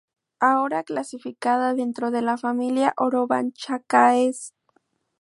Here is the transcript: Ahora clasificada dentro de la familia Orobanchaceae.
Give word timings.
Ahora 0.39 0.83
clasificada 0.83 1.75
dentro 1.75 2.09
de 2.09 2.23
la 2.23 2.35
familia 2.35 2.95
Orobanchaceae. 2.97 4.31